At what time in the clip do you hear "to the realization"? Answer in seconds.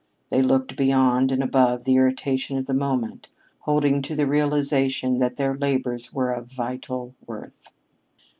4.01-5.19